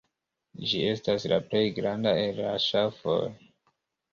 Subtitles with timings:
[0.69, 3.21] Ĝi estas la plej granda el la ŝafoj.